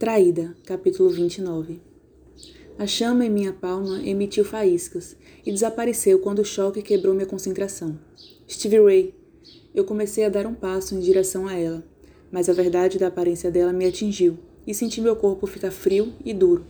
Traída, 0.00 0.56
capítulo 0.64 1.10
29 1.10 1.78
A 2.78 2.86
chama 2.86 3.26
em 3.26 3.28
minha 3.28 3.52
palma 3.52 4.00
emitiu 4.02 4.46
faíscas 4.46 5.14
e 5.44 5.52
desapareceu 5.52 6.18
quando 6.20 6.38
o 6.38 6.44
choque 6.44 6.80
quebrou 6.80 7.14
minha 7.14 7.26
concentração. 7.26 7.98
Stevie 8.48 8.82
Ray. 8.82 9.14
Eu 9.74 9.84
comecei 9.84 10.24
a 10.24 10.30
dar 10.30 10.46
um 10.46 10.54
passo 10.54 10.94
em 10.94 11.00
direção 11.00 11.46
a 11.46 11.54
ela, 11.54 11.84
mas 12.32 12.48
a 12.48 12.54
verdade 12.54 12.98
da 12.98 13.08
aparência 13.08 13.50
dela 13.50 13.74
me 13.74 13.84
atingiu 13.84 14.38
e 14.66 14.72
senti 14.72 15.02
meu 15.02 15.14
corpo 15.14 15.46
ficar 15.46 15.70
frio 15.70 16.14
e 16.24 16.32
duro. 16.32 16.64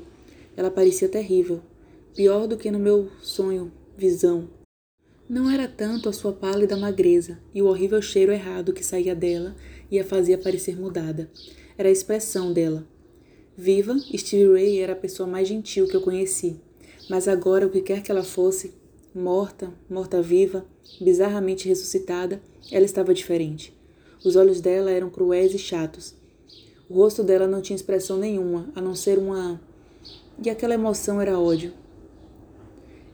Ela 0.56 0.68
parecia 0.68 1.08
terrível, 1.08 1.60
pior 2.16 2.48
do 2.48 2.56
que 2.56 2.68
no 2.68 2.80
meu 2.80 3.10
sonho, 3.22 3.70
visão. 3.96 4.48
Não 5.28 5.48
era 5.48 5.68
tanto 5.68 6.08
a 6.08 6.12
sua 6.12 6.32
pálida 6.32 6.76
magreza 6.76 7.38
e 7.54 7.62
o 7.62 7.66
horrível 7.66 8.02
cheiro 8.02 8.32
errado 8.32 8.72
que 8.72 8.84
saía 8.84 9.14
dela 9.14 9.54
e 9.88 10.00
a 10.00 10.04
fazia 10.04 10.36
parecer 10.36 10.76
mudada. 10.76 11.30
Era 11.78 11.88
a 11.88 11.92
expressão 11.92 12.52
dela, 12.52 12.84
Viva, 13.62 13.94
Stevie 14.16 14.50
Ray 14.54 14.78
era 14.78 14.94
a 14.94 14.96
pessoa 14.96 15.28
mais 15.28 15.46
gentil 15.46 15.86
que 15.86 15.94
eu 15.94 16.00
conheci, 16.00 16.58
mas 17.10 17.28
agora, 17.28 17.66
o 17.66 17.70
que 17.70 17.82
quer 17.82 18.02
que 18.02 18.10
ela 18.10 18.22
fosse, 18.22 18.72
morta, 19.14 19.70
morta-viva, 19.86 20.64
bizarramente 20.98 21.68
ressuscitada, 21.68 22.40
ela 22.72 22.86
estava 22.86 23.12
diferente. 23.12 23.78
Os 24.24 24.34
olhos 24.34 24.62
dela 24.62 24.90
eram 24.90 25.10
cruéis 25.10 25.52
e 25.52 25.58
chatos. 25.58 26.14
O 26.88 26.94
rosto 26.94 27.22
dela 27.22 27.46
não 27.46 27.60
tinha 27.60 27.76
expressão 27.76 28.16
nenhuma, 28.16 28.72
a 28.74 28.80
não 28.80 28.94
ser 28.94 29.18
uma. 29.18 29.60
E 30.42 30.48
aquela 30.48 30.72
emoção 30.72 31.20
era 31.20 31.38
ódio. 31.38 31.74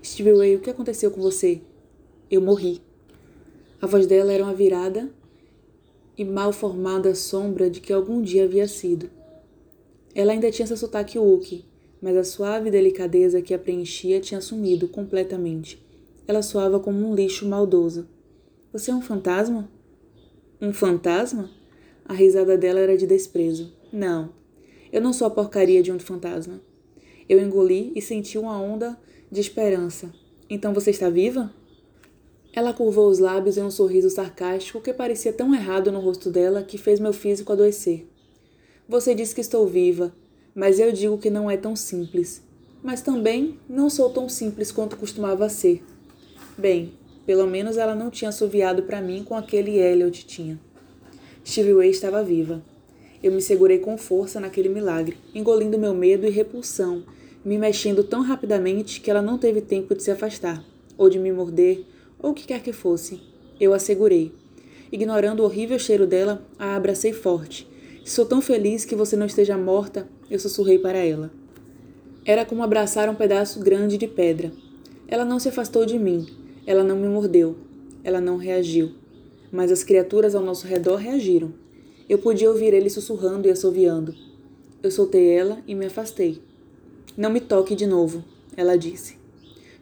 Stevie 0.01 0.33
Ray, 0.33 0.55
o 0.55 0.61
que 0.61 0.70
aconteceu 0.70 1.11
com 1.11 1.20
você? 1.20 1.61
Eu 2.31 2.41
morri. 2.41 2.81
A 3.83 3.87
voz 3.89 4.06
dela 4.06 4.33
era 4.33 4.45
uma 4.45 4.55
virada 4.55 5.11
e 6.17 6.25
mal 6.25 6.53
formada 6.53 7.17
sombra 7.17 7.69
de 7.69 7.81
que 7.81 7.92
algum 7.92 8.23
dia 8.23 8.45
havia 8.45 8.69
sido. 8.69 9.16
Ela 10.19 10.33
ainda 10.33 10.51
tinha 10.51 10.66
seu 10.66 10.79
sotaque 10.79 11.19
Wookie, 11.19 11.66
mas 12.01 12.16
a 12.16 12.25
suave 12.25 12.70
delicadeza 12.70 13.42
que 13.42 13.53
a 13.53 13.59
preenchia 13.59 14.19
tinha 14.19 14.41
sumido 14.41 14.89
completamente. 14.89 15.78
Ela 16.27 16.41
soava 16.41 16.81
como 16.81 17.06
um 17.06 17.14
lixo 17.14 17.47
maldoso. 17.47 18.09
Você 18.72 18.91
é 18.91 18.94
um 18.94 19.03
fantasma? 19.03 19.70
Um 20.59 20.72
fantasma? 20.72 21.50
A 22.03 22.14
risada 22.14 22.56
dela 22.56 22.81
era 22.81 22.97
de 22.97 23.06
desprezo. 23.06 23.75
Não, 23.92 24.31
eu 24.91 25.03
não 25.03 25.12
sou 25.12 25.27
a 25.27 25.31
porcaria 25.31 25.83
de 25.83 25.92
um 25.92 25.98
fantasma. 25.98 26.62
Eu 27.28 27.39
engoli 27.39 27.92
e 27.94 28.00
senti 28.00 28.39
uma 28.39 28.59
onda 28.59 28.98
de 29.31 29.42
esperança. 29.42 30.14
Então 30.48 30.72
você 30.72 30.92
está 30.92 31.11
viva? 31.11 31.53
Ela 32.55 32.72
curvou 32.72 33.11
os 33.11 33.19
lábios 33.19 33.59
em 33.59 33.62
um 33.62 33.70
sorriso 33.70 34.09
sarcástico 34.09 34.81
que 34.81 34.94
parecia 34.94 35.34
tão 35.34 35.55
errado 35.55 35.92
no 35.92 36.00
rosto 36.00 36.31
dela 36.31 36.62
que 36.62 36.78
fez 36.78 36.98
meu 36.98 37.12
físico 37.12 37.53
adoecer. 37.53 38.09
Você 38.89 39.17
diz 39.17 39.33
que 39.33 39.41
estou 39.41 39.67
viva, 39.67 40.15
mas 40.55 40.79
eu 40.79 40.92
digo 40.92 41.19
que 41.19 41.29
não 41.29 41.51
é 41.51 41.56
tão 41.56 41.75
simples. 41.75 42.41
Mas 42.84 43.03
também 43.03 43.59
não 43.69 43.91
sou 43.91 44.11
tão 44.11 44.28
simples 44.28 44.70
quanto 44.70 44.97
costumava 44.97 45.48
ser. 45.48 45.83
Bem, 46.56 46.93
pelo 47.27 47.48
menos 47.48 47.77
ela 47.77 47.97
não 47.97 48.11
tinha 48.11 48.28
assoviado 48.28 48.84
para 48.84 49.01
mim 49.01 49.25
com 49.25 49.34
aquele 49.34 49.77
Elliot 49.77 50.25
tinha. 50.25 50.61
Stevie 51.45 51.75
Way 51.75 51.91
estava 51.91 52.23
viva. 52.23 52.62
Eu 53.20 53.33
me 53.33 53.43
segurei 53.43 53.81
com 53.81 53.98
força 53.98 54.39
naquele 54.39 54.69
milagre, 54.69 55.17
engolindo 55.34 55.77
meu 55.77 55.93
medo 55.93 56.25
e 56.25 56.31
repulsão, 56.31 57.03
me 57.45 57.59
mexendo 57.59 58.05
tão 58.05 58.23
rapidamente 58.23 59.00
que 59.00 59.11
ela 59.11 59.21
não 59.21 59.37
teve 59.37 59.61
tempo 59.61 59.97
de 59.97 60.03
se 60.05 60.12
afastar, 60.12 60.65
ou 60.97 61.11
de 61.11 61.19
me 61.19 61.33
morder, 61.33 61.84
ou 62.21 62.31
o 62.31 62.34
que 62.34 62.47
quer 62.47 62.62
que 62.62 62.73
fosse. 62.73 63.21
Eu 63.59 63.75
a 63.75 63.81
segurei. 63.81 64.33
Ignorando 64.93 65.41
o 65.41 65.45
horrível 65.45 65.78
cheiro 65.78 66.06
dela, 66.06 66.47
a 66.56 66.77
abracei 66.77 67.12
forte 67.12 67.67
Sou 68.07 68.25
tão 68.25 68.41
feliz 68.41 68.85
que 68.85 68.95
você 68.95 69.17
não 69.17 69.27
esteja 69.27 69.59
morta, 69.59 70.09
eu 70.31 70.39
sussurrei 70.39 70.79
para 70.79 70.97
ela. 70.97 71.29
Era 72.25 72.45
como 72.45 72.62
abraçar 72.62 73.09
um 73.09 73.17
pedaço 73.17 73.59
grande 73.59 73.99
de 73.99 74.07
pedra. 74.07 74.53
Ela 75.09 75.25
não 75.25 75.41
se 75.41 75.49
afastou 75.49 75.85
de 75.85 75.99
mim, 75.99 76.25
ela 76.65 76.84
não 76.84 76.97
me 76.97 77.09
mordeu, 77.09 77.56
ela 78.05 78.21
não 78.21 78.37
reagiu. 78.37 78.93
Mas 79.50 79.72
as 79.72 79.83
criaturas 79.83 80.37
ao 80.37 80.45
nosso 80.45 80.69
redor 80.69 80.99
reagiram. 80.99 81.53
Eu 82.09 82.19
podia 82.19 82.49
ouvir 82.49 82.72
ele 82.72 82.89
sussurrando 82.89 83.49
e 83.49 83.50
assoviando. 83.50 84.15
Eu 84.84 84.91
soltei 84.93 85.28
ela 85.28 85.59
e 85.66 85.75
me 85.75 85.87
afastei. 85.87 86.41
Não 87.16 87.28
me 87.28 87.41
toque 87.41 87.75
de 87.75 87.89
novo, 87.89 88.22
ela 88.56 88.78
disse. 88.78 89.16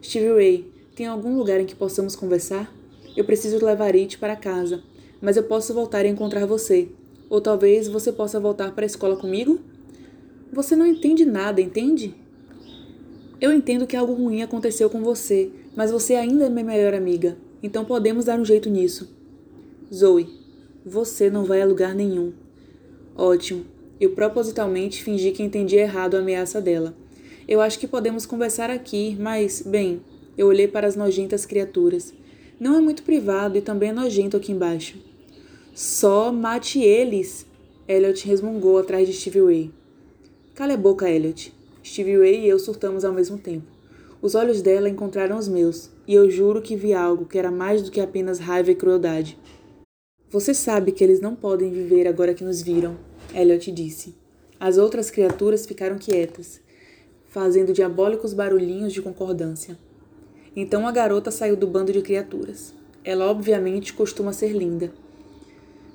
Stevie 0.03 0.33
Ray, 0.33 0.73
tem 0.97 1.05
algum 1.05 1.37
lugar 1.37 1.61
em 1.61 1.67
que 1.67 1.77
possamos 1.77 2.17
conversar? 2.17 2.75
Eu 3.15 3.27
preciso 3.27 3.63
levar 3.63 3.95
It 3.95 4.17
para 4.17 4.34
casa, 4.34 4.83
mas 5.21 5.37
eu 5.37 5.43
posso 5.43 5.75
voltar 5.75 6.07
e 6.07 6.09
encontrar 6.09 6.47
você. 6.47 6.89
Ou 7.29 7.41
talvez 7.41 7.89
você 7.89 8.12
possa 8.12 8.39
voltar 8.39 8.73
para 8.73 8.85
a 8.85 8.87
escola 8.87 9.17
comigo? 9.17 9.61
Você 10.53 10.77
não 10.77 10.87
entende 10.87 11.25
nada, 11.25 11.61
entende? 11.61 12.15
Eu 13.41 13.53
entendo 13.53 13.87
que 13.87 13.97
algo 13.97 14.15
ruim 14.15 14.43
aconteceu 14.43 14.89
com 14.89 15.03
você, 15.03 15.51
mas 15.77 15.91
você 15.91 16.15
ainda 16.15 16.47
é 16.47 16.49
minha 16.49 16.65
melhor 16.65 16.95
amiga, 16.95 17.37
então 17.63 17.84
podemos 17.84 18.27
dar 18.27 18.39
um 18.39 18.45
jeito 18.45 18.71
nisso. 18.71 19.13
Zoe, 19.93 20.29
você 20.84 21.29
não 21.29 21.45
vai 21.45 21.61
a 21.61 21.67
lugar 21.67 21.95
nenhum. 21.95 22.33
Ótimo. 23.17 23.65
Eu 24.01 24.11
propositalmente 24.11 25.03
fingi 25.03 25.31
que 25.31 25.43
entendi 25.43 25.77
errado 25.77 26.17
a 26.17 26.21
ameaça 26.21 26.61
dela. 26.61 26.95
Eu 27.47 27.61
acho 27.61 27.79
que 27.79 27.87
podemos 27.87 28.27
conversar 28.27 28.71
aqui, 28.71 29.17
mas, 29.21 29.63
bem, 29.63 30.01
eu 30.37 30.47
olhei 30.47 30.67
para 30.67 30.87
as 30.87 30.97
nojentas 30.97 31.47
criaturas. 31.47 32.13
Não 32.59 32.77
é 32.77 32.81
muito 32.81 33.03
privado 33.03 33.57
e 33.57 33.61
também 33.61 33.91
é 33.91 33.93
nojento 33.93 34.37
aqui 34.37 34.53
embaixo. 34.53 34.99
Só 35.75 36.31
mate 36.31 36.79
eles, 36.81 37.45
Elliot 37.89 38.25
resmungou 38.29 38.79
atrás 38.79 39.09
de 39.09 39.12
Stevie 39.12 39.45
Ray. 39.45 39.71
Cala 40.55 40.75
a 40.75 40.77
boca, 40.77 41.11
Elliot. 41.11 41.53
Stevie 41.83 42.17
Ray 42.17 42.45
e 42.45 42.49
eu 42.49 42.61
surtamos 42.61 43.05
ao 43.05 43.12
mesmo 43.12 43.39
tempo. 43.39 43.67
Os 44.23 44.37
olhos 44.37 44.63
dela 44.63 44.89
encontraram 44.89 45.37
os 45.37 45.49
meus, 45.49 45.91
e 46.07 46.15
eu 46.15 46.31
juro 46.31 46.63
que 46.63 46.77
vi 46.77 46.95
algo 46.95 47.27
que 47.27 47.37
era 47.37 47.51
mais 47.51 47.83
do 47.83 47.91
que 47.91 48.01
apenas 48.01 48.39
raiva 48.39 48.71
e 48.71 48.77
crueldade. 48.77 49.37
Você 50.31 50.55
sabe 50.55 50.93
que 50.93 51.03
eles 51.03 51.21
não 51.21 51.34
podem 51.34 51.73
viver 51.73 52.07
agora 52.07 52.34
que 52.34 52.45
nos 52.45 52.63
viram, 52.63 52.97
Elliot 53.34 53.73
disse. 53.73 54.15
As 54.61 54.79
outras 54.79 55.11
criaturas 55.11 55.67
ficaram 55.67 55.99
quietas, 55.99 56.61
fazendo 57.27 57.73
diabólicos 57.73 58.33
barulhinhos 58.33 58.93
de 58.93 59.03
concordância. 59.03 59.77
Então 60.55 60.87
a 60.87 60.93
garota 60.93 61.33
saiu 61.33 61.57
do 61.57 61.67
bando 61.67 61.93
de 61.93 62.01
criaturas. 62.01 62.73
Ela 63.03 63.29
obviamente 63.29 63.93
costuma 63.93 64.33
ser 64.33 64.53
linda, 64.53 64.93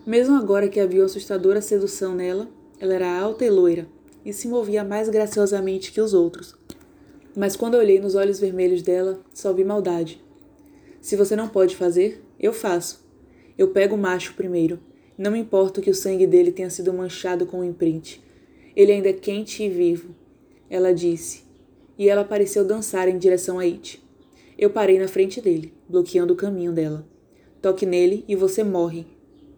mesmo 0.10 0.36
agora 0.36 0.68
que 0.68 0.80
havia 0.80 1.02
uma 1.02 1.06
assustadora 1.06 1.62
sedução 1.62 2.16
nela, 2.16 2.50
ela 2.80 2.96
era 2.96 3.20
alta 3.20 3.46
e 3.46 3.50
loira 3.52 3.88
e 4.26 4.34
se 4.34 4.48
movia 4.48 4.84
mais 4.84 5.08
graciosamente 5.08 5.92
que 5.92 6.02
os 6.02 6.16
outros. 6.16 6.56
Mas 7.38 7.56
quando 7.56 7.76
eu 7.76 7.80
olhei 7.80 8.00
nos 8.00 8.16
olhos 8.16 8.40
vermelhos 8.40 8.82
dela, 8.82 9.22
só 9.32 9.54
vi 9.54 9.64
maldade. 9.64 10.20
Se 11.00 11.16
você 11.16 11.36
não 11.36 11.48
pode 11.48 11.76
fazer, 11.76 12.24
eu 12.40 12.52
faço. 12.52 13.08
Eu 13.56 13.68
pego 13.68 13.94
o 13.94 14.00
macho 14.00 14.34
primeiro. 14.34 14.80
Não 15.16 15.30
me 15.30 15.38
importa 15.38 15.80
que 15.80 15.92
o 15.92 15.96
sangue 15.96 16.26
dele 16.26 16.52
tenha 16.52 16.72
sido 16.72 16.92
manchado 16.92 17.46
com 17.46 17.58
o 17.58 17.60
um 17.60 17.64
imprint. 17.64 18.20
Ele 18.76 18.92
ainda 18.92 19.10
é 19.10 19.14
quente 19.14 19.62
e 19.62 19.70
vivo. 19.70 20.16
Ela 20.72 20.92
disse. 20.92 21.44
E 22.00 22.10
ela 22.10 22.26
pareceu 22.26 22.66
dançar 22.66 23.08
em 23.08 23.18
direção 23.20 23.60
a 23.60 23.64
It. 23.64 24.04
Eu 24.58 24.72
parei 24.72 24.98
na 24.98 25.08
frente 25.08 25.40
dele, 25.40 25.72
bloqueando 25.88 26.34
o 26.34 26.36
caminho 26.36 26.72
dela. 26.72 27.08
Toque 27.62 27.86
nele 27.86 28.26
e 28.28 28.36
você 28.36 28.64
morre, 28.64 29.06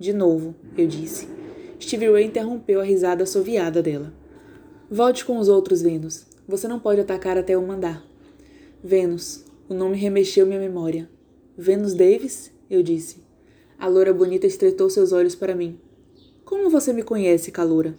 de 0.01 0.13
novo, 0.13 0.55
eu 0.75 0.87
disse. 0.87 1.27
Stevie 1.79 2.11
Ray 2.11 2.25
interrompeu 2.25 2.81
a 2.81 2.83
risada 2.83 3.21
assoviada 3.21 3.83
dela. 3.83 4.11
Volte 4.89 5.23
com 5.23 5.37
os 5.37 5.47
outros, 5.47 5.83
Vênus. 5.83 6.25
Você 6.47 6.67
não 6.67 6.79
pode 6.79 6.99
atacar 6.99 7.37
até 7.37 7.53
eu 7.53 7.61
mandar. 7.61 8.03
Vênus. 8.83 9.45
O 9.69 9.75
nome 9.75 9.95
remexeu 9.95 10.47
minha 10.47 10.59
memória. 10.59 11.07
Vênus 11.55 11.93
Davis? 11.93 12.51
Eu 12.67 12.81
disse. 12.81 13.17
A 13.77 13.87
loura 13.87 14.11
bonita 14.11 14.47
estreitou 14.47 14.89
seus 14.89 15.11
olhos 15.11 15.35
para 15.35 15.53
mim. 15.53 15.79
Como 16.43 16.67
você 16.71 16.91
me 16.91 17.03
conhece, 17.03 17.51
caloura? 17.51 17.95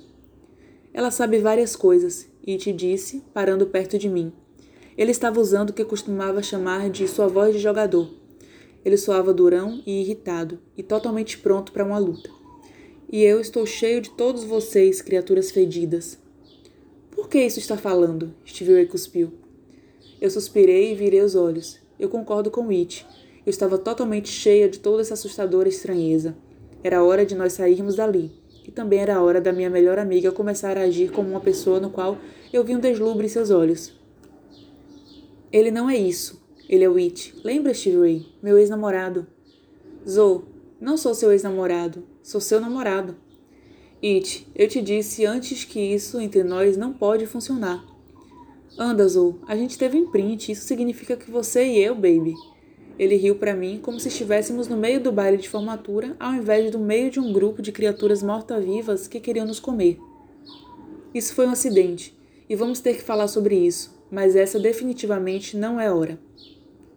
Ela 0.93 1.13
sabe 1.13 1.39
várias 1.39 1.77
coisas, 1.77 2.27
e 2.45 2.57
te 2.57 2.73
disse, 2.73 3.23
parando 3.33 3.67
perto 3.67 3.97
de 3.97 4.09
mim. 4.09 4.33
Ele 4.99 5.13
estava 5.13 5.41
usando 5.41 5.71
o 5.71 5.73
que 5.73 5.85
costumava 5.85 6.43
chamar 6.43 6.91
de 6.91 7.07
sua 7.07 7.29
voz 7.29 7.55
de 7.55 7.61
jogador. 7.61 8.22
Ele 8.85 8.97
soava 8.97 9.33
durão 9.33 9.83
e 9.87 10.01
irritado, 10.01 10.59
e 10.77 10.83
totalmente 10.83 11.39
pronto 11.39 11.73
para 11.73 11.85
uma 11.85 11.99
luta. 11.99 12.31
E 13.11 13.23
eu 13.23 13.41
estou 13.41 13.67
cheio 13.67 14.01
de 14.01 14.11
todos 14.11 14.43
vocês, 14.43 15.03
criaturas 15.03 15.51
fedidas. 15.51 16.19
Por 17.11 17.29
que 17.29 17.39
isso 17.39 17.59
está 17.59 17.77
falando? 17.77 18.35
Stevie 18.47 18.75
Ray 18.75 18.87
cuspiu. 18.87 19.33
Eu 20.21 20.31
suspirei 20.31 20.93
e 20.93 20.95
virei 20.95 21.21
os 21.21 21.35
olhos. 21.35 21.79
Eu 21.99 22.09
concordo 22.09 22.51
com 22.51 22.69
It. 22.71 23.07
Eu 23.45 23.51
estava 23.51 23.79
totalmente 23.79 24.29
cheia 24.29 24.69
de 24.69 24.79
toda 24.79 25.03
essa 25.03 25.15
assustadora 25.15 25.69
estranheza. 25.69 26.37
Era 26.83 27.05
hora 27.05 27.25
de 27.25 27.35
nós 27.35 27.53
sairmos 27.53 27.97
dali. 27.97 28.33
E 28.67 28.71
também 28.71 29.01
era 29.01 29.21
hora 29.21 29.41
da 29.41 29.53
minha 29.53 29.71
melhor 29.71 29.99
amiga 29.99 30.33
começar 30.33 30.77
a 30.77 30.83
agir 30.83 31.11
como 31.13 31.29
uma 31.29 31.41
pessoa 31.41 31.79
no 31.79 31.91
qual 31.91 32.17
eu 32.53 32.65
vi 32.65 32.75
um 32.75 32.81
deslumbre 32.81 33.27
em 33.27 33.29
seus 33.29 33.51
olhos. 33.51 33.93
Ele 35.53 35.71
não 35.71 35.89
é 35.91 35.97
isso, 35.97 36.42
ele 36.73 36.85
é 36.85 36.89
o 36.89 36.97
It. 36.97 37.35
Lembra, 37.45 37.75
Stevie 37.75 37.99
Ray? 37.99 38.27
Meu 38.43 38.57
ex-namorado. 38.57 39.27
Zoe, 40.09 40.41
não 40.81 40.97
sou 40.97 41.15
seu 41.15 41.31
ex-namorado. 41.31 42.03
Sou 42.23 42.41
seu 42.41 42.63
namorado. 42.63 43.15
It, 44.03 44.49
eu 44.57 44.67
te 44.67 44.81
disse 44.81 45.27
antes 45.27 45.65
que 45.65 45.79
isso 45.79 46.19
entre 46.19 46.43
nós 46.43 46.79
não 46.79 46.95
pode 46.95 47.27
funcionar. 47.27 47.85
Anda, 48.79 49.07
Zou, 49.07 49.39
a 49.47 49.55
gente 49.55 49.77
teve 49.77 49.99
imprint, 49.99 50.51
isso 50.51 50.65
significa 50.65 51.15
que 51.15 51.31
você 51.31 51.63
e 51.63 51.79
eu, 51.79 51.95
baby. 51.95 52.33
Ele 52.99 53.17
riu 53.17 53.35
para 53.35 53.55
mim 53.55 53.79
como 53.83 54.01
se 54.01 54.09
estivéssemos 54.09 54.67
no 54.67 54.79
meio 54.79 54.99
do 54.99 55.13
baile 55.13 55.37
de 55.37 55.51
formatura, 55.51 56.17
ao 56.19 56.33
invés 56.33 56.71
do 56.71 56.79
meio 56.79 57.11
de 57.11 57.21
um 57.21 57.35
grupo 57.35 57.61
de 57.61 57.71
criaturas 57.71 58.23
mortas-vivas 58.23 59.07
que 59.07 59.21
queriam 59.21 59.45
nos 59.45 59.61
comer. 59.61 60.01
Isso 61.13 61.35
foi 61.35 61.47
um 61.47 61.51
acidente, 61.51 62.17
e 62.49 62.57
vamos 62.57 62.81
ter 62.81 62.95
que 62.95 63.03
falar 63.03 63.29
sobre 63.29 63.57
isso, 63.57 63.95
mas 64.11 64.35
essa 64.35 64.59
definitivamente 64.59 65.55
não 65.55 65.79
é 65.79 65.93
hora. 65.93 66.19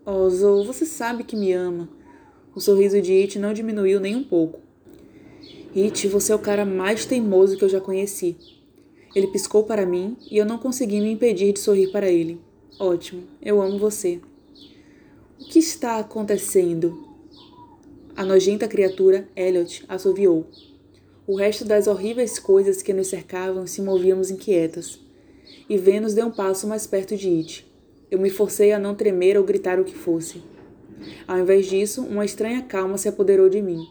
Oh, 0.08 0.30
você 0.64 0.86
sabe 0.86 1.24
que 1.24 1.36
me 1.36 1.52
ama. 1.52 1.90
O 2.54 2.62
sorriso 2.62 3.02
de 3.02 3.12
It 3.12 3.40
não 3.40 3.54
diminuiu 3.54 4.00
nem 4.00 4.16
um 4.16 4.24
pouco. 4.24 4.60
It, 5.76 6.08
você 6.08 6.32
é 6.32 6.36
o 6.36 6.40
cara 6.40 6.64
mais 6.64 7.08
teimoso 7.08 7.58
que 7.58 7.64
eu 7.64 7.70
já 7.70 7.82
conheci. 7.82 8.38
Ele 9.16 9.26
piscou 9.26 9.64
para 9.64 9.84
mim 9.84 10.16
e 10.30 10.38
eu 10.38 10.46
não 10.46 10.60
consegui 10.60 11.02
me 11.02 11.12
impedir 11.12 11.54
de 11.54 11.60
sorrir 11.60 11.92
para 11.92 12.08
ele. 12.08 12.40
Ótimo, 12.80 13.24
eu 13.42 13.60
amo 13.60 13.80
você. 13.80 14.20
O 15.42 15.46
que 15.46 15.58
está 15.58 15.98
acontecendo? 15.98 17.04
A 18.16 18.24
nojenta 18.24 18.68
criatura, 18.68 19.28
Elliot, 19.36 19.86
assoviou. 19.88 20.46
O 21.26 21.36
resto 21.36 21.66
das 21.66 21.88
horríveis 21.88 22.38
coisas 22.38 22.84
que 22.84 22.94
nos 22.94 23.08
cercavam 23.08 23.66
se 23.66 23.82
movíamos 23.82 24.30
inquietas. 24.30 25.00
E 25.68 25.78
Vênus 25.78 26.14
deu 26.14 26.28
um 26.28 26.32
passo 26.32 26.68
mais 26.68 26.86
perto 26.86 27.18
de 27.18 27.28
It. 27.28 27.75
Eu 28.10 28.20
me 28.20 28.30
forcei 28.30 28.72
a 28.72 28.80
não 28.80 28.96
tremer 28.96 29.38
ou 29.38 29.44
gritar 29.44 29.80
o 29.80 29.84
que 29.84 29.96
fosse. 29.96 30.42
Ao 31.28 31.40
invés 31.40 31.68
disso, 31.68 32.02
uma 32.04 32.26
estranha 32.26 32.62
calma 32.62 32.98
se 32.98 33.08
apoderou 33.08 33.50
de 33.50 33.62
mim. 33.62 33.86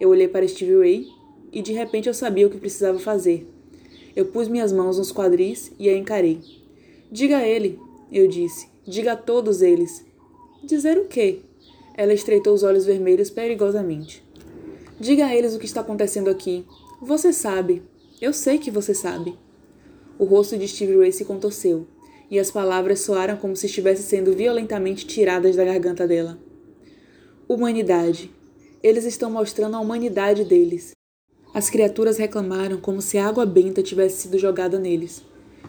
Eu 0.00 0.10
olhei 0.10 0.28
para 0.28 0.46
Stevie 0.46 0.78
Ray 0.78 1.06
e 1.52 1.62
de 1.62 1.72
repente 1.72 2.08
eu 2.08 2.14
sabia 2.14 2.46
o 2.46 2.50
que 2.50 2.58
precisava 2.58 2.98
fazer. 2.98 3.48
Eu 4.14 4.26
pus 4.26 4.48
minhas 4.48 4.72
mãos 4.72 4.98
nos 4.98 5.12
quadris 5.12 5.72
e 5.78 5.88
a 5.88 5.96
encarei. 5.96 6.40
Diga 7.10 7.38
a 7.38 7.46
ele, 7.46 7.78
eu 8.12 8.28
disse. 8.28 8.68
Diga 8.86 9.12
a 9.12 9.16
todos 9.16 9.62
eles. 9.62 10.04
Dizer 10.62 10.98
o 10.98 11.06
quê? 11.06 11.40
Ela 11.94 12.12
estreitou 12.12 12.54
os 12.54 12.62
olhos 12.62 12.84
vermelhos 12.84 13.30
perigosamente. 13.30 14.24
Diga 15.00 15.26
a 15.26 15.34
eles 15.34 15.54
o 15.54 15.58
que 15.58 15.66
está 15.66 15.80
acontecendo 15.80 16.28
aqui. 16.28 16.64
Você 17.00 17.32
sabe. 17.32 17.82
Eu 18.20 18.32
sei 18.32 18.58
que 18.58 18.70
você 18.70 18.92
sabe. 18.92 19.36
O 20.18 20.24
rosto 20.24 20.56
de 20.56 20.66
Stevie 20.66 20.98
Ray 20.98 21.12
se 21.12 21.24
contorceu, 21.24 21.86
e 22.30 22.38
as 22.38 22.50
palavras 22.50 23.00
soaram 23.00 23.36
como 23.36 23.56
se 23.56 23.66
estivessem 23.66 24.04
sendo 24.04 24.34
violentamente 24.34 25.06
tiradas 25.06 25.56
da 25.56 25.64
garganta 25.64 26.06
dela. 26.06 26.38
Humanidade. 27.48 28.30
Eles 28.82 29.04
estão 29.04 29.30
mostrando 29.30 29.76
a 29.76 29.80
humanidade 29.80 30.44
deles. 30.44 30.92
As 31.54 31.70
criaturas 31.70 32.18
reclamaram 32.18 32.78
como 32.78 33.00
se 33.00 33.18
água 33.18 33.46
benta 33.46 33.82
tivesse 33.82 34.22
sido 34.22 34.38
jogada 34.38 34.78
neles. 34.78 35.22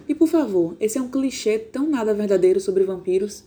E 0.06 0.14
por 0.14 0.28
favor, 0.28 0.76
esse 0.78 0.98
é 0.98 1.02
um 1.02 1.10
clichê 1.10 1.58
tão 1.58 1.88
nada 1.88 2.12
verdadeiro 2.12 2.60
sobre 2.60 2.84
vampiros. 2.84 3.44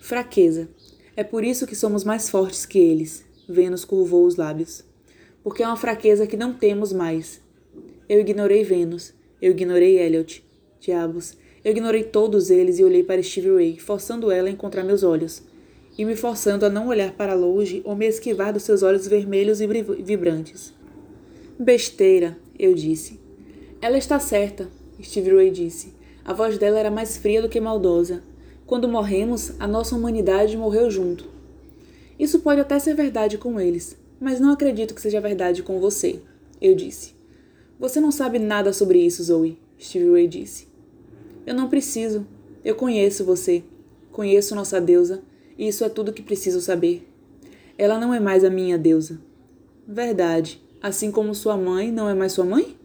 Fraqueza. 0.00 0.68
É 1.16 1.24
por 1.24 1.42
isso 1.42 1.66
que 1.66 1.74
somos 1.74 2.04
mais 2.04 2.28
fortes 2.28 2.66
que 2.66 2.78
eles. 2.78 3.24
Vênus 3.48 3.84
curvou 3.84 4.26
os 4.26 4.36
lábios. 4.36 4.84
Porque 5.42 5.62
é 5.62 5.66
uma 5.66 5.76
fraqueza 5.76 6.26
que 6.26 6.36
não 6.36 6.52
temos 6.52 6.92
mais. 6.92 7.40
Eu 8.08 8.20
ignorei 8.20 8.62
Vênus. 8.62 9.14
Eu 9.40 9.52
ignorei 9.52 9.98
Elliot. 9.98 10.44
Diabos. 10.78 11.36
Eu 11.68 11.72
ignorei 11.72 12.02
todos 12.02 12.48
eles 12.48 12.78
e 12.78 12.82
olhei 12.82 13.04
para 13.04 13.22
Stevie 13.22 13.54
Ray, 13.54 13.78
forçando 13.78 14.30
ela 14.30 14.48
a 14.48 14.50
encontrar 14.50 14.82
meus 14.82 15.02
olhos. 15.02 15.42
E 15.98 16.02
me 16.02 16.16
forçando 16.16 16.64
a 16.64 16.70
não 16.70 16.88
olhar 16.88 17.12
para 17.12 17.34
longe 17.34 17.82
ou 17.84 17.94
me 17.94 18.06
esquivar 18.06 18.54
dos 18.54 18.62
seus 18.62 18.82
olhos 18.82 19.06
vermelhos 19.06 19.60
e 19.60 19.66
vibrantes. 19.66 20.72
Besteira, 21.58 22.38
eu 22.58 22.72
disse. 22.72 23.20
Ela 23.82 23.98
está 23.98 24.18
certa, 24.18 24.66
Steve 25.02 25.30
Ray 25.36 25.50
disse. 25.50 25.92
A 26.24 26.32
voz 26.32 26.56
dela 26.56 26.78
era 26.78 26.90
mais 26.90 27.18
fria 27.18 27.42
do 27.42 27.50
que 27.50 27.60
maldosa. 27.60 28.22
Quando 28.66 28.88
morremos, 28.88 29.52
a 29.60 29.68
nossa 29.68 29.94
humanidade 29.94 30.56
morreu 30.56 30.90
junto. 30.90 31.26
Isso 32.18 32.38
pode 32.38 32.62
até 32.62 32.78
ser 32.78 32.94
verdade 32.94 33.36
com 33.36 33.60
eles, 33.60 33.94
mas 34.18 34.40
não 34.40 34.52
acredito 34.52 34.94
que 34.94 35.02
seja 35.02 35.20
verdade 35.20 35.62
com 35.62 35.78
você, 35.78 36.18
eu 36.62 36.74
disse. 36.74 37.12
Você 37.78 38.00
não 38.00 38.10
sabe 38.10 38.38
nada 38.38 38.72
sobre 38.72 39.04
isso, 39.04 39.22
Zoe, 39.22 39.58
Steve 39.78 40.10
Ray 40.10 40.26
disse. 40.26 40.67
Eu 41.48 41.54
não 41.54 41.68
preciso. 41.68 42.26
Eu 42.64 42.74
conheço 42.74 43.24
você. 43.24 43.62
Conheço 44.12 44.54
nossa 44.54 44.80
deusa, 44.80 45.22
e 45.56 45.68
isso 45.68 45.84
é 45.84 45.88
tudo 45.88 46.12
que 46.12 46.22
preciso 46.22 46.60
saber. 46.60 47.08
Ela 47.76 47.98
não 47.98 48.12
é 48.12 48.18
mais 48.18 48.42
a 48.42 48.50
minha 48.50 48.76
deusa. 48.76 49.20
Verdade, 49.86 50.60
Assim 50.80 51.10
como 51.10 51.34
sua 51.34 51.56
mãe 51.56 51.90
não 51.90 52.08
é 52.08 52.14
mais 52.14 52.32
sua 52.32 52.44
mãe? 52.44 52.76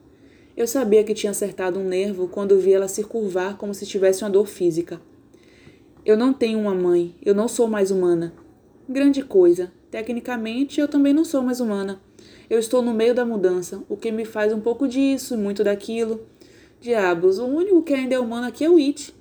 Eu 0.58 0.66
sabia 0.66 1.04
que 1.04 1.14
tinha 1.14 1.30
acertado 1.30 1.80
um 1.80 1.88
nervo 1.88 2.28
quando 2.28 2.58
vi 2.58 2.74
ela 2.74 2.88
se 2.88 3.04
curvar 3.04 3.56
como 3.56 3.74
se 3.74 3.86
tivesse 3.86 4.24
uma 4.24 4.32
dor 4.32 4.48
física. 4.48 5.00
Eu 6.04 6.18
não 6.18 6.34
tenho 6.34 6.60
uma 6.60 6.74
mãe, 6.74 7.16
eu 7.24 7.36
não 7.36 7.48
sou 7.48 7.68
mais 7.68 7.92
humana. 7.92 8.34
Grande 8.90 9.22
coisa. 9.22 9.72
Tecnicamente, 9.92 10.82
eu 10.82 10.88
também 10.88 11.14
não 11.14 11.24
sou 11.24 11.44
mais 11.44 11.60
humana. 11.60 12.02
Eu 12.50 12.58
estou 12.58 12.82
no 12.82 12.96
meio 12.96 13.14
da 13.14 13.24
mudança, 13.24 13.84
o 13.88 13.96
que 13.96 14.12
me 14.12 14.26
faz 14.26 14.52
um 14.52 14.60
pouco 14.60 14.88
disso 14.88 15.36
e 15.36 15.38
muito 15.38 15.64
daquilo. 15.64 16.22
Diabos, 16.84 17.40
o 17.40 17.46
único 17.46 17.82
que 17.82 17.94
ainda 17.94 18.16
é 18.16 18.20
humano 18.20 18.46
aqui 18.46 18.66
é 18.66 18.70
o 18.70 18.76
It. 18.76 19.16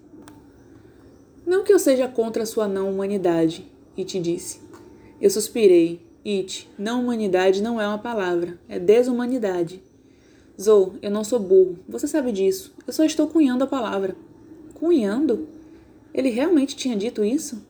Não 1.47 1.63
que 1.63 1.73
eu 1.73 1.79
seja 1.79 2.09
contra 2.09 2.43
a 2.43 2.47
sua 2.47 2.67
não-humanidade, 2.67 3.71
It 3.97 4.19
disse. 4.19 4.59
Eu 5.21 5.31
suspirei. 5.31 6.01
It, 6.27 6.69
não 6.77 7.01
humanidade 7.01 7.63
não 7.63 7.81
é 7.81 7.87
uma 7.87 7.99
palavra, 7.99 8.59
é 8.69 8.81
desumanidade. 8.81 9.81
Zou, 10.61 10.95
eu 11.01 11.09
não 11.09 11.23
sou 11.23 11.39
burro, 11.39 11.79
você 11.89 12.09
sabe 12.09 12.33
disso. 12.33 12.75
Eu 12.85 12.93
só 12.93 13.05
estou 13.05 13.29
cunhando 13.29 13.63
a 13.63 13.69
palavra. 13.69 14.17
Cunhando? 14.75 15.47
Ele 16.13 16.31
realmente 16.31 16.75
tinha 16.75 16.97
dito 16.97 17.25
isso? 17.25 17.65